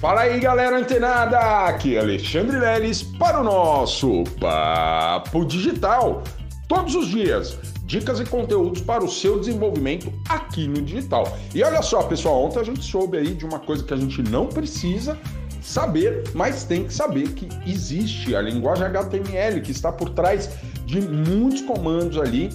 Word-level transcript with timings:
Fala 0.00 0.22
aí, 0.22 0.40
galera 0.40 0.78
antenada! 0.78 1.38
Aqui 1.66 1.94
é 1.94 2.00
Alexandre 2.00 2.58
Leles 2.58 3.02
para 3.02 3.38
o 3.38 3.44
nosso 3.44 4.24
Papo 4.40 5.44
Digital. 5.44 6.24
Todos 6.66 6.94
os 6.94 7.08
dias, 7.08 7.58
dicas 7.84 8.18
e 8.18 8.24
conteúdos 8.24 8.80
para 8.80 9.04
o 9.04 9.10
seu 9.10 9.38
desenvolvimento 9.38 10.10
aqui 10.26 10.66
no 10.66 10.80
digital. 10.80 11.36
E 11.54 11.62
olha 11.62 11.82
só, 11.82 12.02
pessoal, 12.02 12.42
ontem 12.42 12.60
a 12.60 12.64
gente 12.64 12.82
soube 12.82 13.18
aí 13.18 13.34
de 13.34 13.44
uma 13.44 13.58
coisa 13.58 13.84
que 13.84 13.92
a 13.92 13.96
gente 13.98 14.22
não 14.22 14.46
precisa 14.46 15.18
saber, 15.60 16.24
mas 16.32 16.64
tem 16.64 16.84
que 16.84 16.94
saber 16.94 17.34
que 17.34 17.46
existe 17.66 18.34
a 18.34 18.40
linguagem 18.40 18.86
HTML 18.86 19.60
que 19.60 19.70
está 19.70 19.92
por 19.92 20.08
trás 20.08 20.48
de 20.86 21.02
muitos 21.02 21.60
comandos 21.60 22.16
ali 22.16 22.48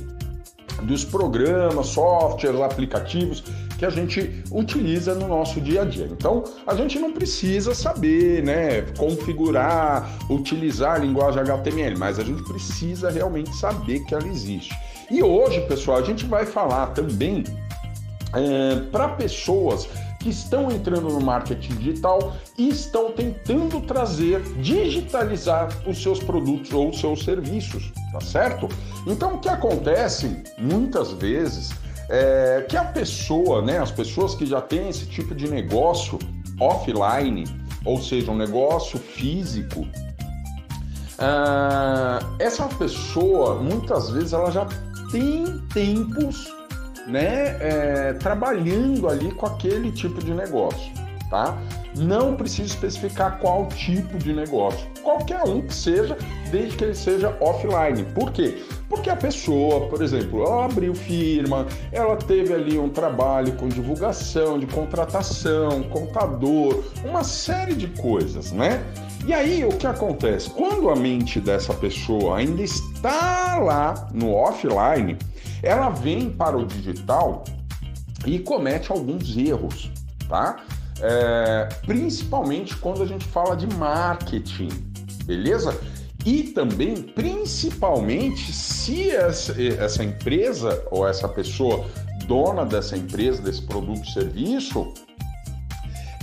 dos 0.81 1.05
programas, 1.05 1.87
softwares, 1.87 2.59
aplicativos 2.59 3.43
que 3.77 3.85
a 3.85 3.89
gente 3.89 4.43
utiliza 4.51 5.13
no 5.15 5.27
nosso 5.27 5.59
dia 5.59 5.81
a 5.81 5.85
dia. 5.85 6.07
Então, 6.11 6.43
a 6.65 6.75
gente 6.75 6.99
não 6.99 7.11
precisa 7.11 7.73
saber, 7.73 8.43
né, 8.43 8.81
configurar, 8.97 10.09
utilizar 10.29 10.95
a 10.95 10.97
linguagem 10.97 11.41
HTML, 11.41 11.97
mas 11.97 12.19
a 12.19 12.23
gente 12.23 12.43
precisa 12.43 13.09
realmente 13.09 13.53
saber 13.55 13.99
que 14.05 14.13
ela 14.13 14.27
existe. 14.27 14.73
E 15.09 15.21
hoje, 15.21 15.61
pessoal, 15.61 15.97
a 15.97 16.03
gente 16.03 16.25
vai 16.25 16.45
falar 16.45 16.87
também 16.87 17.43
é, 18.33 18.75
para 18.91 19.09
pessoas 19.09 19.87
que 20.19 20.29
estão 20.29 20.71
entrando 20.71 21.07
no 21.07 21.21
marketing 21.21 21.75
digital 21.75 22.35
e 22.57 22.69
estão 22.69 23.11
tentando 23.11 23.79
trazer, 23.81 24.41
digitalizar 24.59 25.69
os 25.87 26.01
seus 26.01 26.17
produtos 26.17 26.73
ou 26.73 26.89
os 26.89 26.99
seus 26.99 27.23
serviços, 27.23 27.91
tá 28.11 28.19
certo? 28.19 28.67
Então, 29.05 29.35
o 29.35 29.39
que 29.39 29.47
acontece 29.47 30.41
muitas 30.57 31.11
vezes 31.11 31.69
é 32.09 32.65
que 32.67 32.77
a 32.77 32.83
pessoa, 32.83 33.61
né, 33.61 33.79
as 33.79 33.91
pessoas 33.91 34.35
que 34.35 34.45
já 34.45 34.61
têm 34.61 34.89
esse 34.89 35.05
tipo 35.05 35.33
de 35.33 35.49
negócio 35.49 36.19
offline, 36.59 37.45
ou 37.83 38.01
seja, 38.01 38.31
um 38.31 38.37
negócio 38.37 38.97
físico, 38.99 39.81
uh, 41.19 42.25
essa 42.39 42.65
pessoa 42.67 43.55
muitas 43.55 44.09
vezes 44.11 44.33
ela 44.33 44.51
já 44.51 44.67
tem 45.11 45.59
tempos 45.73 46.53
né, 47.07 47.57
é, 47.59 48.13
trabalhando 48.13 49.07
ali 49.07 49.31
com 49.31 49.45
aquele 49.45 49.91
tipo 49.91 50.23
de 50.23 50.33
negócio, 50.33 50.91
tá? 51.29 51.55
Não 51.95 52.35
precisa 52.35 52.69
especificar 52.69 53.39
qual 53.39 53.67
tipo 53.67 54.17
de 54.17 54.33
negócio, 54.33 54.87
qualquer 55.03 55.43
um 55.43 55.61
que 55.61 55.73
seja, 55.73 56.17
desde 56.51 56.75
que 56.75 56.83
ele 56.83 56.95
seja 56.95 57.37
offline. 57.39 58.03
Por 58.13 58.31
quê? 58.31 58.63
Porque 58.89 59.09
a 59.09 59.15
pessoa, 59.15 59.87
por 59.87 60.01
exemplo, 60.01 60.43
ela 60.43 60.65
abriu 60.65 60.93
firma, 60.93 61.65
ela 61.91 62.15
teve 62.15 62.53
ali 62.53 62.77
um 62.77 62.89
trabalho 62.89 63.53
com 63.53 63.67
divulgação, 63.67 64.59
de 64.59 64.67
contratação, 64.67 65.83
contador, 65.83 66.83
uma 67.03 67.23
série 67.23 67.73
de 67.73 67.87
coisas, 67.87 68.51
né? 68.51 68.83
E 69.25 69.33
aí 69.33 69.65
o 69.65 69.69
que 69.69 69.87
acontece? 69.87 70.49
Quando 70.51 70.89
a 70.89 70.95
mente 70.95 71.39
dessa 71.39 71.73
pessoa 71.73 72.37
ainda 72.37 72.61
está 72.61 73.57
lá 73.57 74.07
no 74.13 74.33
offline, 74.33 75.17
ela 75.63 75.89
vem 75.89 76.29
para 76.29 76.55
o 76.55 76.65
digital 76.65 77.43
e 78.25 78.37
comete 78.37 78.91
alguns 78.91 79.35
erros, 79.35 79.91
tá? 80.29 80.57
É, 81.01 81.67
principalmente 81.85 82.75
quando 82.77 83.01
a 83.01 83.05
gente 83.05 83.25
fala 83.25 83.55
de 83.55 83.67
marketing, 83.75 84.69
beleza? 85.25 85.75
E 86.25 86.43
também, 86.43 86.95
principalmente, 86.95 88.51
se 88.51 89.11
essa, 89.11 89.53
essa 89.61 90.03
empresa 90.03 90.83
ou 90.89 91.07
essa 91.07 91.29
pessoa 91.29 91.85
dona 92.25 92.65
dessa 92.65 92.97
empresa, 92.97 93.41
desse 93.43 93.61
produto 93.61 94.09
serviço, 94.09 94.91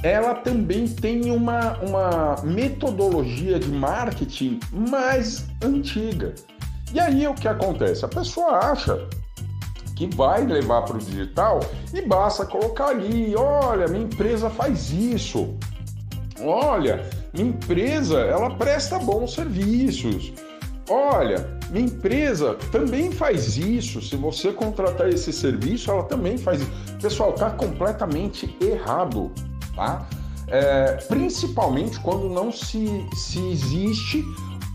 ela 0.02 0.34
também 0.34 0.88
tem 0.88 1.30
uma, 1.30 1.78
uma 1.78 2.36
metodologia 2.42 3.60
de 3.60 3.68
marketing 3.68 4.58
mais 4.72 5.46
antiga. 5.62 6.34
E 6.92 6.98
aí 6.98 7.26
o 7.28 7.34
que 7.34 7.46
acontece? 7.46 8.04
A 8.04 8.08
pessoa 8.08 8.58
acha 8.58 9.08
que 9.94 10.08
vai 10.16 10.44
levar 10.44 10.82
para 10.82 10.96
o 10.96 10.98
digital 10.98 11.60
e 11.94 12.02
basta 12.02 12.44
colocar 12.44 12.88
ali, 12.88 13.36
olha, 13.36 13.86
minha 13.86 14.04
empresa 14.04 14.50
faz 14.50 14.90
isso. 14.90 15.56
Olha, 16.40 17.08
empresa, 17.34 18.20
ela 18.20 18.54
presta 18.56 18.98
bons 18.98 19.34
serviços. 19.34 20.32
Olha, 20.88 21.58
minha 21.70 21.86
empresa 21.86 22.54
também 22.70 23.10
faz 23.10 23.56
isso. 23.56 24.02
Se 24.02 24.16
você 24.16 24.52
contratar 24.52 25.08
esse 25.08 25.32
serviço, 25.32 25.90
ela 25.90 26.02
também 26.02 26.36
faz 26.36 26.60
isso. 26.60 26.72
Pessoal, 27.00 27.32
tá 27.32 27.50
completamente 27.50 28.54
errado, 28.60 29.30
tá? 29.74 30.06
É, 30.48 30.94
principalmente 31.08 31.98
quando 32.00 32.28
não 32.28 32.52
se, 32.52 33.06
se 33.14 33.38
existe 33.50 34.22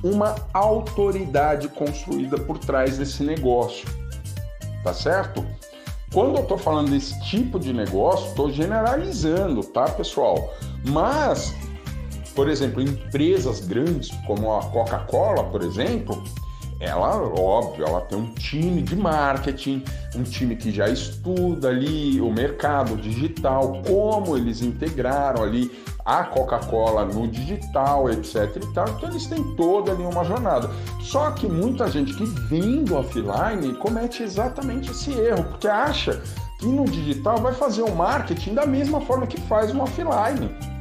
uma 0.03 0.35
autoridade 0.53 1.67
construída 1.67 2.37
por 2.37 2.57
trás 2.57 2.97
desse 2.97 3.21
negócio 3.23 3.87
tá 4.87 4.93
certo? 4.93 5.45
Quando 6.13 6.37
eu 6.37 6.43
estou 6.43 6.57
falando 6.57 6.91
desse 6.91 7.19
tipo 7.25 7.59
de 7.59 7.73
negócio, 7.73 8.29
estou 8.29 8.49
generalizando, 8.49 9.61
tá, 9.61 9.83
pessoal? 9.89 10.53
Mas, 10.85 11.53
por 12.37 12.47
exemplo, 12.47 12.83
empresas 12.83 13.61
grandes 13.61 14.11
como 14.27 14.55
a 14.55 14.61
Coca-Cola, 14.65 15.45
por 15.45 15.63
exemplo, 15.63 16.23
ela, 16.79 17.17
óbvio, 17.17 17.83
ela 17.83 18.01
tem 18.01 18.15
um 18.15 18.31
time 18.35 18.83
de 18.83 18.95
marketing, 18.95 19.83
um 20.15 20.21
time 20.21 20.55
que 20.55 20.69
já 20.69 20.87
estuda 20.87 21.69
ali 21.69 22.21
o 22.21 22.31
mercado 22.31 22.95
digital, 22.95 23.81
como 23.87 24.37
eles 24.37 24.61
integraram 24.61 25.41
ali 25.43 25.83
a 26.05 26.25
Coca-Cola 26.25 27.05
no 27.05 27.27
digital, 27.27 28.07
etc 28.11 28.55
e 28.55 28.73
tal. 28.75 28.87
Então 28.87 29.09
eles 29.09 29.25
têm 29.25 29.43
toda 29.55 29.91
ali 29.91 30.03
uma 30.03 30.23
jornada. 30.23 30.69
Só 31.01 31.31
que 31.31 31.47
muita 31.47 31.89
gente 31.89 32.13
que 32.13 32.23
vem 32.23 32.83
do 32.83 32.97
offline 32.97 33.73
comete 33.79 34.21
exatamente 34.21 34.91
esse 34.91 35.11
erro, 35.11 35.43
porque 35.43 35.67
acha 35.67 36.21
que 36.59 36.67
no 36.67 36.85
digital 36.85 37.39
vai 37.39 37.55
fazer 37.55 37.81
o 37.81 37.95
marketing 37.95 38.53
da 38.53 38.65
mesma 38.67 39.01
forma 39.01 39.25
que 39.25 39.41
faz 39.41 39.73
no 39.73 39.81
offline. 39.81 40.76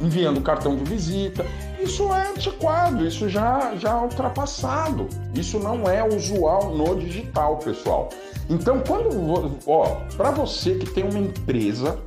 Enviando 0.00 0.40
cartão 0.40 0.76
de 0.76 0.84
visita. 0.84 1.44
Isso 1.80 2.12
é 2.12 2.30
antiquado, 2.30 3.06
isso 3.06 3.28
já, 3.28 3.74
já 3.76 3.90
é 3.90 4.00
ultrapassado. 4.02 5.08
Isso 5.34 5.58
não 5.58 5.88
é 5.88 6.06
usual 6.06 6.74
no 6.74 6.96
digital, 6.96 7.56
pessoal. 7.58 8.08
Então, 8.48 8.82
quando, 8.86 9.58
ó, 9.66 9.96
para 10.16 10.30
você 10.30 10.74
que 10.74 10.86
tem 10.86 11.04
uma 11.04 11.18
empresa, 11.18 11.98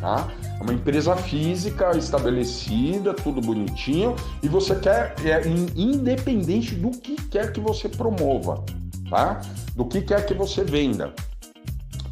tá? 0.00 0.28
Uma 0.60 0.72
empresa 0.72 1.14
física 1.16 1.96
estabelecida, 1.96 3.14
tudo 3.14 3.40
bonitinho, 3.40 4.16
e 4.42 4.48
você 4.48 4.74
quer, 4.74 5.14
é, 5.24 5.46
independente 5.76 6.74
do 6.74 6.90
que 6.90 7.14
quer 7.14 7.52
que 7.52 7.60
você 7.60 7.88
promova, 7.88 8.64
tá? 9.08 9.40
Do 9.76 9.84
que 9.84 10.02
quer 10.02 10.26
que 10.26 10.34
você 10.34 10.64
venda. 10.64 11.12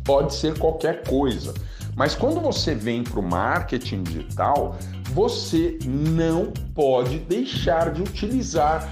Pode 0.05 0.35
ser 0.35 0.57
qualquer 0.59 1.03
coisa. 1.03 1.53
Mas 1.97 2.15
quando 2.15 2.41
você 2.41 2.75
vem 2.75 3.03
para 3.03 3.19
o 3.19 3.23
marketing 3.23 4.03
digital, 4.03 4.77
você 5.13 5.79
não 5.85 6.53
pode 6.75 7.19
deixar 7.21 7.91
de 7.91 8.03
utilizar 8.03 8.87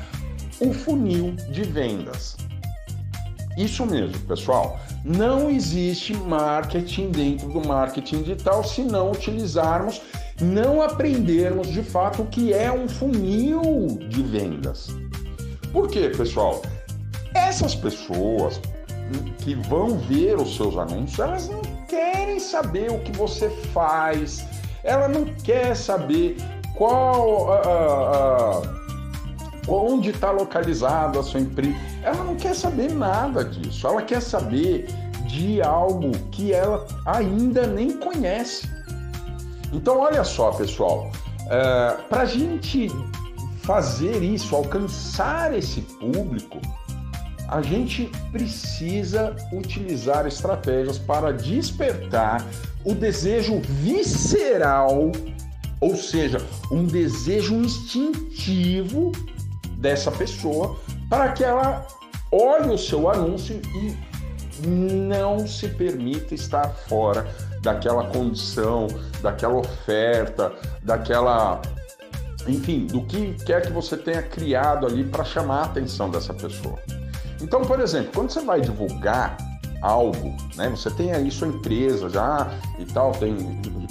o 0.58 0.72
funil 0.72 1.32
de 1.52 1.64
vendas. 1.64 2.36
Isso 3.58 3.84
mesmo, 3.84 4.18
pessoal. 4.20 4.80
Não 5.04 5.50
existe 5.50 6.16
marketing 6.16 7.10
dentro 7.10 7.48
do 7.48 7.68
marketing 7.68 8.22
digital 8.22 8.64
se 8.64 8.82
não 8.82 9.12
utilizarmos, 9.12 10.00
não 10.40 10.80
aprendermos 10.80 11.68
de 11.68 11.82
fato 11.82 12.22
o 12.22 12.26
que 12.26 12.54
é 12.54 12.72
um 12.72 12.88
funil 12.88 13.98
de 14.08 14.22
vendas. 14.22 14.88
Por 15.72 15.88
quê, 15.88 16.08
pessoal? 16.08 16.62
Essas 17.34 17.74
pessoas 17.74 18.60
que 19.38 19.54
vão 19.54 19.98
ver 19.98 20.36
os 20.36 20.56
seus 20.56 20.76
anúncios, 20.76 21.18
elas 21.18 21.48
não 21.48 21.73
querem 21.94 22.40
saber 22.40 22.90
o 22.90 22.98
que 22.98 23.12
você 23.12 23.48
faz, 23.72 24.44
ela 24.82 25.06
não 25.06 25.24
quer 25.24 25.76
saber 25.76 26.36
qual. 26.74 27.46
Uh, 27.46 28.70
uh, 28.70 28.84
onde 29.66 30.10
está 30.10 30.30
localizado 30.30 31.18
a 31.18 31.22
sua 31.22 31.40
empresa. 31.40 31.74
Ela 32.02 32.22
não 32.22 32.36
quer 32.36 32.54
saber 32.54 32.92
nada 32.92 33.42
disso. 33.42 33.86
Ela 33.86 34.02
quer 34.02 34.20
saber 34.20 34.86
de 35.26 35.62
algo 35.62 36.12
que 36.30 36.52
ela 36.52 36.86
ainda 37.06 37.66
nem 37.66 37.96
conhece. 37.96 38.68
Então, 39.72 40.00
olha 40.00 40.22
só, 40.22 40.50
pessoal, 40.52 41.10
é, 41.48 41.96
para 42.10 42.22
a 42.22 42.26
gente 42.26 42.88
fazer 43.62 44.22
isso, 44.22 44.54
alcançar 44.54 45.56
esse 45.56 45.80
público, 45.80 46.60
a 47.48 47.60
gente 47.62 48.10
precisa 48.32 49.34
utilizar 49.52 50.26
estratégias 50.26 50.98
para 50.98 51.32
despertar 51.32 52.44
o 52.84 52.94
desejo 52.94 53.60
visceral, 53.60 55.12
ou 55.80 55.96
seja, 55.96 56.38
um 56.70 56.84
desejo 56.84 57.54
instintivo 57.54 59.12
dessa 59.76 60.10
pessoa 60.10 60.78
para 61.08 61.32
que 61.32 61.44
ela 61.44 61.86
olhe 62.32 62.70
o 62.70 62.78
seu 62.78 63.08
anúncio 63.08 63.60
e 63.74 64.14
não 64.66 65.46
se 65.46 65.68
permita 65.68 66.34
estar 66.34 66.68
fora 66.88 67.26
daquela 67.62 68.04
condição, 68.08 68.86
daquela 69.20 69.54
oferta, 69.54 70.52
daquela 70.82 71.60
enfim, 72.46 72.86
do 72.86 73.02
que 73.02 73.34
quer 73.44 73.62
que 73.62 73.72
você 73.72 73.96
tenha 73.96 74.22
criado 74.22 74.86
ali 74.86 75.04
para 75.04 75.24
chamar 75.24 75.60
a 75.60 75.64
atenção 75.64 76.10
dessa 76.10 76.34
pessoa. 76.34 76.78
Então, 77.44 77.60
por 77.60 77.78
exemplo, 77.78 78.10
quando 78.14 78.30
você 78.30 78.40
vai 78.40 78.58
divulgar 78.62 79.36
algo, 79.82 80.34
né? 80.56 80.70
Você 80.70 80.90
tem 80.90 81.12
aí 81.12 81.30
sua 81.30 81.48
empresa 81.48 82.08
já 82.08 82.50
e 82.78 82.86
tal, 82.86 83.12
tem 83.12 83.36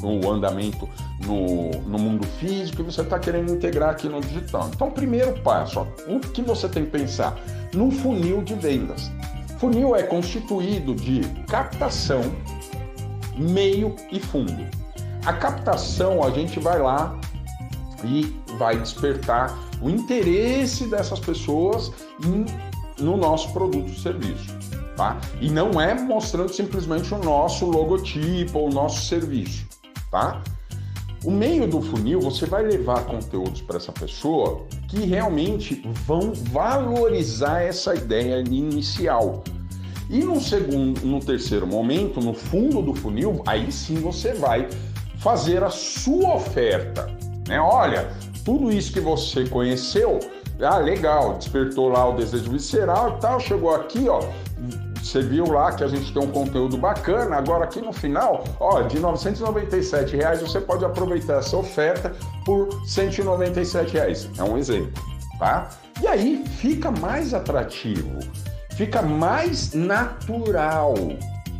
o 0.01 0.31
andamento 0.31 0.89
no, 1.23 1.69
no 1.81 1.99
mundo 1.99 2.25
físico 2.39 2.81
e 2.81 2.85
você 2.85 3.01
está 3.01 3.19
querendo 3.19 3.53
integrar 3.53 3.91
aqui 3.91 4.09
no 4.09 4.19
digital. 4.19 4.71
Então, 4.73 4.89
primeiro 4.89 5.39
passo, 5.41 5.81
ó, 5.81 6.11
o 6.11 6.19
que 6.19 6.41
você 6.41 6.67
tem 6.67 6.85
que 6.85 6.91
pensar? 6.91 7.39
Num 7.75 7.91
funil 7.91 8.41
de 8.41 8.55
vendas. 8.55 9.11
Funil 9.59 9.95
é 9.95 10.01
constituído 10.01 10.95
de 10.95 11.21
captação, 11.47 12.23
meio 13.37 13.95
e 14.11 14.19
fundo. 14.19 14.65
A 15.27 15.31
captação, 15.31 16.23
a 16.23 16.31
gente 16.31 16.59
vai 16.59 16.81
lá 16.81 17.15
e 18.03 18.35
vai 18.57 18.77
despertar 18.79 19.55
o 19.79 19.89
interesse 19.89 20.85
dessas 20.87 21.19
pessoas 21.19 21.91
em, 22.25 22.45
no 23.03 23.17
nosso 23.17 23.51
produto 23.51 23.89
ou 23.89 23.95
serviço 23.95 24.53
tá? 24.95 25.19
E 25.41 25.49
não 25.49 25.79
é 25.79 25.93
mostrando 25.93 26.53
simplesmente 26.53 27.13
o 27.13 27.17
nosso 27.17 27.65
logotipo 27.65 28.59
ou 28.59 28.69
o 28.69 28.73
nosso 28.73 29.05
serviço, 29.05 29.65
tá? 30.11 30.41
O 31.23 31.31
meio 31.31 31.67
do 31.67 31.81
funil, 31.81 32.19
você 32.19 32.45
vai 32.45 32.63
levar 32.63 33.05
conteúdos 33.05 33.61
para 33.61 33.77
essa 33.77 33.93
pessoa 33.93 34.65
que 34.89 35.05
realmente 35.05 35.81
vão 36.05 36.33
valorizar 36.51 37.61
essa 37.61 37.95
ideia 37.95 38.39
inicial. 38.39 39.41
E 40.09 40.19
no 40.19 40.41
segundo, 40.41 40.99
no 41.05 41.21
terceiro 41.21 41.65
momento, 41.65 42.19
no 42.19 42.33
fundo 42.33 42.81
do 42.81 42.93
funil, 42.93 43.41
aí 43.47 43.71
sim 43.71 43.95
você 43.95 44.33
vai 44.33 44.67
fazer 45.19 45.63
a 45.63 45.69
sua 45.69 46.35
oferta, 46.35 47.07
né? 47.47 47.57
Olha, 47.57 48.11
tudo 48.43 48.69
isso 48.69 48.91
que 48.91 48.99
você 48.99 49.47
conheceu, 49.47 50.19
ah, 50.63 50.77
legal, 50.77 51.35
despertou 51.35 51.89
lá 51.89 52.07
o 52.07 52.15
desejo 52.15 52.51
visceral 52.51 53.17
e 53.17 53.21
tal, 53.21 53.39
chegou 53.39 53.73
aqui, 53.73 54.07
ó, 54.07 54.21
você 55.03 55.21
viu 55.21 55.45
lá 55.51 55.71
que 55.73 55.83
a 55.83 55.87
gente 55.87 56.13
tem 56.13 56.23
um 56.23 56.31
conteúdo 56.31 56.77
bacana. 56.77 57.35
Agora 57.35 57.65
aqui 57.65 57.81
no 57.81 57.91
final, 57.91 58.43
ó, 58.59 58.81
de 58.83 58.99
997 58.99 60.15
reais 60.15 60.41
você 60.41 60.61
pode 60.61 60.85
aproveitar 60.85 61.39
essa 61.39 61.57
oferta 61.57 62.15
por 62.45 62.69
197 62.87 63.93
reais. 63.93 64.29
É 64.37 64.43
um 64.43 64.57
exemplo, 64.57 64.93
tá? 65.37 65.69
E 66.01 66.07
aí 66.07 66.43
fica 66.57 66.89
mais 66.89 67.33
atrativo, 67.33 68.17
fica 68.71 69.01
mais 69.01 69.73
natural 69.73 70.95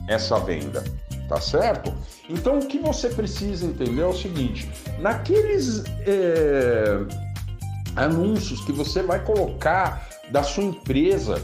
essa 0.07 0.39
venda, 0.39 0.83
tá 1.27 1.39
certo? 1.41 1.93
Então 2.29 2.59
o 2.59 2.65
que 2.65 2.79
você 2.79 3.09
precisa 3.09 3.65
entender 3.65 4.03
é 4.03 4.07
o 4.07 4.13
seguinte: 4.13 4.71
naqueles 4.99 5.83
é, 6.07 6.97
anúncios 7.95 8.61
que 8.61 8.71
você 8.71 9.01
vai 9.01 9.23
colocar 9.23 10.07
da 10.31 10.43
sua 10.43 10.63
empresa 10.63 11.43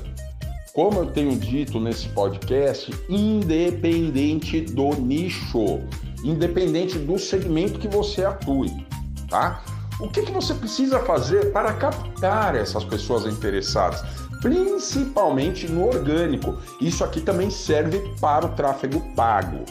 como 0.73 0.99
eu 0.99 1.07
tenho 1.07 1.35
dito 1.37 1.79
nesse 1.79 2.07
podcast, 2.09 2.93
independente 3.09 4.61
do 4.61 4.91
nicho, 4.95 5.81
independente 6.23 6.97
do 6.97 7.17
segmento 7.19 7.79
que 7.79 7.87
você 7.87 8.23
atue, 8.23 8.85
tá? 9.29 9.63
O 9.99 10.07
que, 10.07 10.21
que 10.21 10.31
você 10.31 10.53
precisa 10.53 10.99
fazer 10.99 11.51
para 11.51 11.73
captar 11.73 12.55
essas 12.55 12.85
pessoas 12.85 13.25
interessadas? 13.25 14.01
Principalmente 14.41 15.69
no 15.69 15.85
orgânico. 15.85 16.57
Isso 16.79 17.03
aqui 17.03 17.19
também 17.19 17.49
serve 17.49 17.99
para 18.21 18.45
o 18.45 18.49
tráfego 18.49 19.01
pago, 19.13 19.65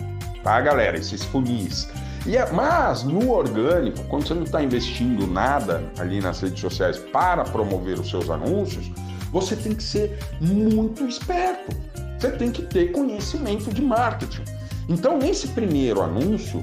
tá, 0.45 0.61
galera? 0.61 0.99
Esses 0.99 1.25
funis. 1.25 1.89
E, 2.29 2.37
é, 2.37 2.53
mas 2.53 3.05
no 3.05 3.31
orgânico, 3.33 4.05
quando 4.05 4.29
você 4.29 4.35
não 4.35 4.43
está 4.43 4.63
investindo 4.63 5.27
nada 5.27 5.83
ali 5.99 6.21
nas 6.21 6.41
redes 6.41 6.61
sociais 6.61 6.99
para 6.99 7.43
promover 7.43 7.99
os 7.99 8.11
seus 8.11 8.29
anúncios, 8.29 8.93
você 9.33 9.57
tem 9.57 9.75
que 9.75 9.83
ser 9.83 10.19
muito 10.39 11.07
esperto. 11.07 11.75
Você 12.19 12.31
tem 12.33 12.53
que 12.53 12.63
ter 12.63 12.93
conhecimento 12.93 13.73
de 13.73 13.81
marketing. 13.81 14.45
Então, 14.91 15.17
nesse 15.17 15.49
primeiro 15.49 16.03
anúncio, 16.03 16.63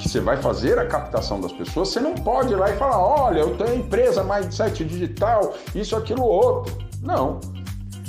que 0.00 0.08
você 0.08 0.18
vai 0.18 0.36
fazer 0.38 0.76
a 0.76 0.86
captação 0.86 1.40
das 1.40 1.52
pessoas, 1.52 1.90
você 1.90 2.00
não 2.00 2.14
pode 2.14 2.52
ir 2.52 2.56
lá 2.56 2.68
e 2.68 2.76
falar: 2.76 2.98
olha, 2.98 3.38
eu 3.38 3.56
tenho 3.56 3.76
empresa 3.76 4.24
mindset 4.24 4.84
digital, 4.84 5.54
isso, 5.72 5.94
aquilo, 5.94 6.22
outro. 6.24 6.76
Não. 7.00 7.38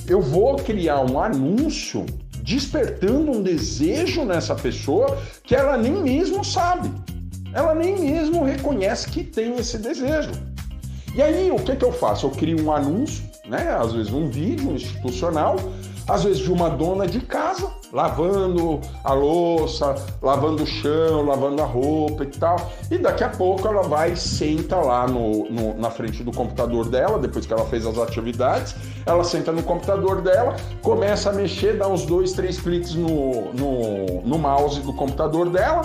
Eu 0.08 0.20
vou 0.20 0.56
criar 0.56 1.02
um 1.02 1.20
anúncio 1.20 2.06
despertando 2.46 3.32
um 3.32 3.42
desejo 3.42 4.24
nessa 4.24 4.56
pessoa 4.56 5.18
que 5.44 5.54
ela 5.54 5.76
nem 5.76 5.92
mesmo 5.92 6.46
sabe. 6.46 6.90
Ela 7.54 7.76
nem 7.76 8.00
mesmo 8.00 8.46
reconhece 8.46 9.10
que 9.10 9.24
tem 9.24 9.58
esse 9.58 9.78
desejo. 9.78 10.32
E 11.14 11.22
aí, 11.22 11.52
o 11.52 11.58
que, 11.58 11.76
que 11.76 11.84
eu 11.86 11.92
faço? 11.92 12.28
Eu 12.28 12.32
crio 12.32 12.64
um 12.64 12.72
anúncio 12.72 13.26
né? 13.48 13.76
Às 13.80 13.94
vezes 13.94 14.12
um 14.12 14.30
vídeo 14.30 14.72
institucional, 14.72 15.58
às 16.07 16.24
vezes 16.24 16.40
de 16.40 16.52
uma 16.52 16.69
dona 16.69 17.07
de 17.07 17.19
casa 17.22 17.72
lavando 17.92 18.81
a 19.04 19.13
louça, 19.13 19.96
lavando 20.22 20.63
o 20.63 20.68
chão, 20.68 21.25
lavando 21.25 21.62
a 21.62 21.66
roupa 21.66 22.24
e 22.24 22.28
tal. 22.28 22.72
E 22.92 22.98
daqui 22.98 23.24
a 23.24 23.30
pouco 23.30 23.68
ela 23.68 23.84
vai 23.84 24.16
senta 24.16 24.75
lá 24.75 25.07
no, 25.07 25.50
no, 25.50 25.78
na 25.78 25.90
frente 25.90 26.24
do 26.24 26.31
computador 26.31 26.90
dela, 26.90 27.18
depois 27.18 27.46
que 27.46 27.54
ela 27.54 27.66
fez 27.66 27.86
as 27.86 27.98
atividades, 27.98 28.75
ela 29.06 29.24
senta 29.24 29.52
no 29.52 29.63
computador 29.63 30.22
dela, 30.22 30.56
começa 30.81 31.30
a 31.30 31.34
mexer, 31.34 31.78
dá 31.78 31.88
uns 31.88 32.06
dois, 32.06 32.34
três 32.34 32.60
cliques 32.60 32.96
no, 32.96 33.54
no, 33.54 34.22
no 34.22 34.38
mouse 34.38 34.81
do 34.81 34.94
computador 34.94 35.50
dela, 35.50 35.81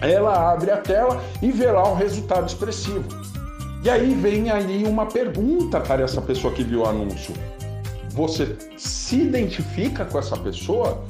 ela 0.00 0.52
abre 0.52 0.70
a 0.70 0.78
tela 0.78 1.22
e 1.40 1.52
vê 1.52 1.70
lá 1.70 1.88
o 1.88 1.94
resultado 1.94 2.48
expressivo. 2.48 3.04
E 3.84 3.90
aí 3.90 4.14
vem 4.14 4.50
aí 4.50 4.84
uma 4.86 5.06
pergunta 5.06 5.80
para 5.80 6.02
essa 6.02 6.20
pessoa 6.20 6.52
que 6.52 6.62
viu 6.62 6.82
o 6.82 6.86
anúncio. 6.86 7.34
Você 8.12 8.56
se 8.76 9.16
identifica 9.16 10.04
com 10.04 10.18
essa 10.18 10.36
pessoa? 10.36 11.02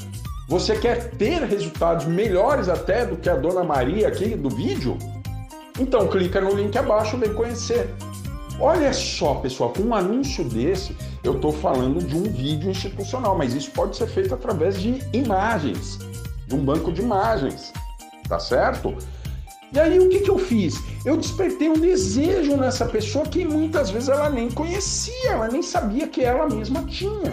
Você 0.49 0.76
quer 0.76 1.10
ter 1.10 1.43
resultados 1.43 2.06
melhores 2.06 2.69
até 2.69 3.04
do 3.04 3.16
que 3.16 3.28
a 3.28 3.34
dona 3.34 3.64
Maria 3.64 4.08
aqui 4.08 4.37
do 4.37 4.49
vídeo? 4.50 4.96
Então 5.78 6.06
clica 6.06 6.40
no 6.40 6.54
link 6.54 6.76
abaixo, 6.76 7.16
vem 7.16 7.32
conhecer. 7.32 7.93
Olha 8.60 8.93
só, 8.93 9.34
pessoal, 9.37 9.70
com 9.70 9.82
um 9.82 9.94
anúncio 9.94 10.44
desse, 10.44 10.96
eu 11.25 11.34
estou 11.34 11.52
falando 11.52 12.04
de 12.04 12.14
um 12.14 12.22
vídeo 12.22 12.70
institucional, 12.70 13.37
mas 13.37 13.54
isso 13.54 13.70
pode 13.72 13.96
ser 13.96 14.06
feito 14.06 14.34
através 14.34 14.81
de 14.81 15.00
imagens, 15.12 15.99
de 16.46 16.54
um 16.54 16.64
banco 16.64 16.93
de 16.93 17.00
imagens, 17.00 17.72
tá 18.28 18.38
certo? 18.38 18.94
E 19.72 19.80
aí 19.80 19.98
o 19.98 20.08
que, 20.08 20.20
que 20.20 20.30
eu 20.30 20.38
fiz? 20.38 20.82
Eu 21.04 21.16
despertei 21.16 21.69
um 21.70 21.78
desejo 21.78 22.56
nessa 22.56 22.85
pessoa 22.85 23.25
que 23.25 23.44
muitas 23.44 23.90
vezes 23.90 24.11
ela 24.11 24.28
nem 24.28 24.50
conhecia, 24.50 25.30
ela 25.30 25.49
nem 25.49 25.62
sabia 25.62 26.06
que 26.06 26.23
ela 26.23 26.47
mesma 26.47 26.82
tinha. 26.85 27.32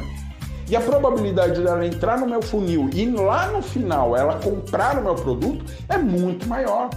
E 0.69 0.75
a 0.75 0.79
probabilidade 0.79 1.61
dela 1.61 1.85
entrar 1.85 2.17
no 2.17 2.27
meu 2.27 2.41
funil 2.41 2.89
e 2.93 3.09
lá 3.09 3.47
no 3.47 3.61
final 3.61 4.15
ela 4.15 4.39
comprar 4.39 4.97
o 4.99 5.03
meu 5.03 5.15
produto 5.15 5.65
é 5.89 5.97
muito 5.97 6.47
maior. 6.47 6.89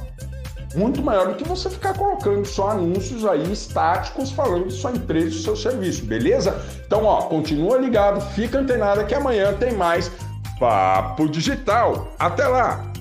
Muito 0.77 1.03
maior 1.03 1.29
do 1.29 1.35
que 1.35 1.45
você 1.47 1.69
ficar 1.69 1.95
colocando 1.95 2.47
só 2.47 2.71
anúncios 2.71 3.27
aí 3.27 3.51
estáticos 3.53 4.31
falando 4.31 4.69
de 4.69 4.75
sua 4.75 4.93
empresa 4.93 5.29
e 5.29 5.43
seu 5.43 5.57
serviço, 5.57 6.05
beleza? 6.05 6.57
Então, 6.87 7.05
ó, 7.05 7.23
continua 7.23 7.79
ligado, 7.79 8.21
fica 8.33 8.59
antenado 8.59 9.05
que 9.07 9.15
amanhã 9.15 9.53
tem 9.55 9.73
mais 9.75 10.11
Papo 10.59 11.29
Digital. 11.29 12.09
Até 12.19 12.47
lá! 12.47 12.92